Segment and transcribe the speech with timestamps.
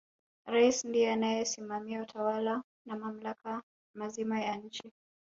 [0.45, 3.63] rais ndiye anasimamia utawala na mamlaka
[3.93, 4.91] mazima ya nchi